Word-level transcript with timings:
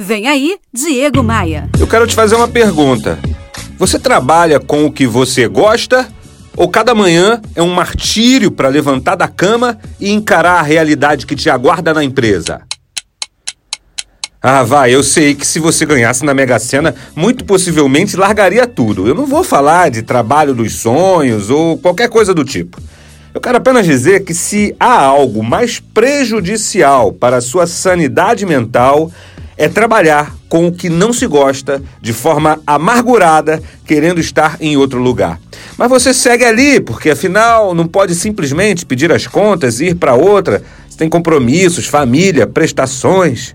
Vem 0.00 0.28
aí, 0.28 0.56
Diego 0.72 1.24
Maia. 1.24 1.68
Eu 1.76 1.84
quero 1.84 2.06
te 2.06 2.14
fazer 2.14 2.36
uma 2.36 2.46
pergunta. 2.46 3.18
Você 3.76 3.98
trabalha 3.98 4.60
com 4.60 4.86
o 4.86 4.92
que 4.92 5.08
você 5.08 5.48
gosta 5.48 6.06
ou 6.56 6.68
cada 6.68 6.94
manhã 6.94 7.42
é 7.56 7.62
um 7.62 7.74
martírio 7.74 8.52
para 8.52 8.68
levantar 8.68 9.16
da 9.16 9.26
cama 9.26 9.76
e 9.98 10.12
encarar 10.12 10.60
a 10.60 10.62
realidade 10.62 11.26
que 11.26 11.34
te 11.34 11.50
aguarda 11.50 11.92
na 11.92 12.04
empresa? 12.04 12.60
Ah, 14.40 14.62
vai, 14.62 14.94
eu 14.94 15.02
sei 15.02 15.34
que 15.34 15.44
se 15.44 15.58
você 15.58 15.84
ganhasse 15.84 16.24
na 16.24 16.32
Mega 16.32 16.60
Sena, 16.60 16.94
muito 17.16 17.44
possivelmente 17.44 18.16
largaria 18.16 18.68
tudo. 18.68 19.08
Eu 19.08 19.16
não 19.16 19.26
vou 19.26 19.42
falar 19.42 19.90
de 19.90 20.02
trabalho 20.02 20.54
dos 20.54 20.74
sonhos 20.74 21.50
ou 21.50 21.76
qualquer 21.76 22.08
coisa 22.08 22.32
do 22.32 22.44
tipo. 22.44 22.80
Eu 23.34 23.40
quero 23.40 23.58
apenas 23.58 23.84
dizer 23.84 24.22
que 24.22 24.32
se 24.32 24.76
há 24.78 25.00
algo 25.00 25.42
mais 25.42 25.80
prejudicial 25.80 27.12
para 27.12 27.38
a 27.38 27.40
sua 27.40 27.66
sanidade 27.66 28.46
mental, 28.46 29.10
é 29.58 29.68
trabalhar 29.68 30.34
com 30.48 30.68
o 30.68 30.72
que 30.72 30.88
não 30.88 31.12
se 31.12 31.26
gosta, 31.26 31.82
de 32.00 32.12
forma 32.12 32.60
amargurada, 32.64 33.60
querendo 33.84 34.20
estar 34.20 34.56
em 34.60 34.76
outro 34.76 35.00
lugar. 35.00 35.38
Mas 35.76 35.90
você 35.90 36.14
segue 36.14 36.44
ali, 36.44 36.80
porque 36.80 37.10
afinal 37.10 37.74
não 37.74 37.86
pode 37.86 38.14
simplesmente 38.14 38.86
pedir 38.86 39.12
as 39.12 39.26
contas 39.26 39.80
e 39.80 39.86
ir 39.86 39.94
para 39.96 40.14
outra. 40.14 40.62
Você 40.88 40.96
tem 40.96 41.08
compromissos, 41.08 41.86
família, 41.86 42.46
prestações. 42.46 43.54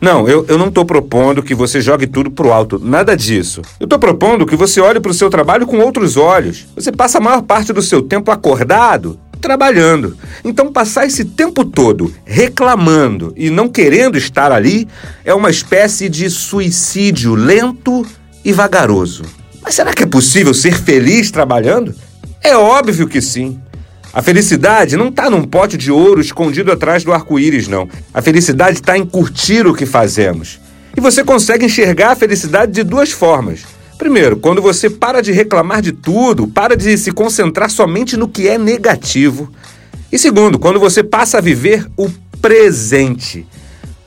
Não, 0.00 0.28
eu, 0.28 0.44
eu 0.48 0.58
não 0.58 0.68
estou 0.68 0.84
propondo 0.84 1.42
que 1.42 1.54
você 1.54 1.80
jogue 1.80 2.06
tudo 2.06 2.30
pro 2.30 2.52
alto, 2.52 2.78
nada 2.78 3.16
disso. 3.16 3.62
Eu 3.80 3.84
estou 3.84 3.98
propondo 3.98 4.44
que 4.44 4.56
você 4.56 4.80
olhe 4.80 5.00
para 5.00 5.10
o 5.10 5.14
seu 5.14 5.30
trabalho 5.30 5.66
com 5.66 5.78
outros 5.78 6.16
olhos. 6.16 6.66
Você 6.74 6.92
passa 6.92 7.18
a 7.18 7.20
maior 7.20 7.42
parte 7.42 7.72
do 7.72 7.80
seu 7.80 8.02
tempo 8.02 8.30
acordado, 8.30 9.18
trabalhando. 9.44 10.16
Então, 10.42 10.72
passar 10.72 11.04
esse 11.04 11.22
tempo 11.22 11.66
todo 11.66 12.10
reclamando 12.24 13.34
e 13.36 13.50
não 13.50 13.68
querendo 13.68 14.16
estar 14.16 14.50
ali 14.50 14.88
é 15.22 15.34
uma 15.34 15.50
espécie 15.50 16.08
de 16.08 16.30
suicídio 16.30 17.34
lento 17.34 18.06
e 18.42 18.54
vagaroso. 18.54 19.22
Mas 19.62 19.74
será 19.74 19.92
que 19.92 20.02
é 20.02 20.06
possível 20.06 20.54
ser 20.54 20.74
feliz 20.74 21.30
trabalhando? 21.30 21.94
É 22.42 22.56
óbvio 22.56 23.06
que 23.06 23.20
sim. 23.20 23.60
A 24.14 24.22
felicidade 24.22 24.96
não 24.96 25.08
está 25.08 25.28
num 25.28 25.44
pote 25.44 25.76
de 25.76 25.92
ouro 25.92 26.22
escondido 26.22 26.72
atrás 26.72 27.04
do 27.04 27.12
arco-íris, 27.12 27.68
não. 27.68 27.86
A 28.14 28.22
felicidade 28.22 28.78
está 28.78 28.96
em 28.96 29.04
curtir 29.04 29.66
o 29.66 29.74
que 29.74 29.84
fazemos. 29.84 30.58
E 30.96 31.02
você 31.02 31.22
consegue 31.22 31.66
enxergar 31.66 32.12
a 32.12 32.16
felicidade 32.16 32.72
de 32.72 32.82
duas 32.82 33.10
formas. 33.10 33.60
Primeiro, 33.98 34.36
quando 34.36 34.60
você 34.60 34.90
para 34.90 35.20
de 35.20 35.32
reclamar 35.32 35.80
de 35.80 35.92
tudo, 35.92 36.46
para 36.46 36.76
de 36.76 36.96
se 36.98 37.12
concentrar 37.12 37.70
somente 37.70 38.16
no 38.16 38.28
que 38.28 38.48
é 38.48 38.58
negativo. 38.58 39.50
E 40.10 40.18
segundo, 40.18 40.58
quando 40.58 40.78
você 40.78 41.02
passa 41.02 41.38
a 41.38 41.40
viver 41.40 41.86
o 41.96 42.10
presente. 42.40 43.46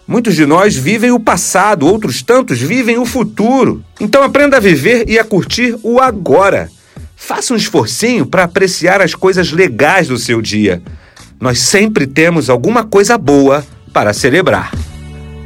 Muitos 0.08 0.36
de 0.36 0.46
nós 0.46 0.76
vivem 0.76 1.12
o 1.12 1.20
passado, 1.20 1.86
outros 1.86 2.22
tantos 2.22 2.60
vivem 2.60 2.98
o 2.98 3.06
futuro. 3.06 3.84
Então 4.00 4.24
aprenda 4.24 4.58
a 4.58 4.60
viver 4.60 5.10
e 5.10 5.20
a 5.20 5.24
curtir 5.24 5.78
o 5.84 6.00
agora. 6.00 6.70
Faça 7.16 7.54
um 7.54 7.58
esforcinho 7.58 8.26
para 8.26 8.44
apreciar 8.44 9.02
as 9.02 9.16
coisas 9.16 9.52
legais 9.52 10.08
do 10.08 10.18
seu 10.18 10.42
dia. 10.42 10.82
Nós 11.42 11.60
sempre 11.60 12.08
temos 12.08 12.50
alguma 12.50 12.84
coisa 12.84 13.18
boa 13.18 13.66
para 13.92 14.14
celebrar. 14.14 14.72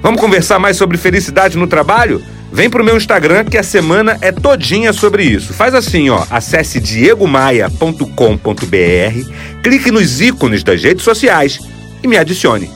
Vamos 0.02 0.20
conversar 0.20 0.60
mais 0.60 0.78
sobre 0.78 0.98
felicidade 0.98 1.58
no 1.58 1.68
trabalho? 1.68 2.22
Vem 2.52 2.70
pro 2.70 2.84
meu 2.84 2.98
Instagram 2.98 3.46
que 3.46 3.58
a 3.58 3.64
semana 3.64 4.18
é 4.22 4.32
todinha 4.32 4.92
sobre 4.92 5.24
isso. 5.24 5.54
Faz 5.54 5.74
assim, 5.74 6.10
ó, 6.10 6.26
acesse 6.30 6.80
diegomaia.com.br, 6.80 9.62
clique 9.64 9.92
nos 9.92 10.20
ícones 10.20 10.64
das 10.64 10.84
redes 10.84 11.04
sociais 11.04 11.60
e 12.04 12.08
me 12.08 12.18
adicione. 12.18 12.70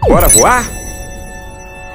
Bora 0.00 0.28
voar? 0.28 0.80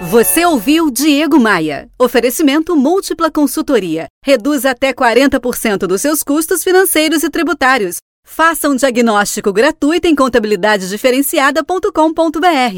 Você 0.02 0.45
ouviu 0.45 0.92
Diego 0.92 1.39
Maia. 1.39 1.88
Oferecimento 1.97 2.75
múltipla 2.75 3.31
consultoria. 3.31 4.08
Reduz 4.23 4.66
até 4.66 4.94
40% 4.94 5.88
dos 5.88 6.02
seus 6.02 6.22
custos 6.22 6.64
financeiros 6.64 7.23
e 7.23 7.30
tributários. 7.30 7.97
Faça 8.25 8.69
um 8.69 8.75
diagnóstico 8.75 9.53
gratuito 9.53 10.08
em 10.08 10.16
contabilidadediferenciada.com.br. 10.16 12.75